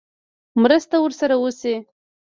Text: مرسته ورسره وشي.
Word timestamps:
مرسته 0.61 0.95
ورسره 1.01 1.35
وشي. 1.43 1.73